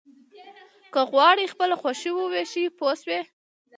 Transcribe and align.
که 0.93 1.01
غواړئ 1.11 1.45
خپله 1.53 1.75
خوشاله 1.81 2.13
واوسئ 2.17 2.63
پوه 2.77 2.93
شوې!. 3.01 3.19